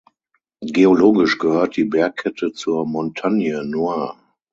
Geologisch 0.63 1.37
gehört 1.37 1.77
die 1.77 1.83
Bergkette 1.85 2.53
zur 2.53 2.87
Montagne 2.87 3.63
Noire. 3.63 4.15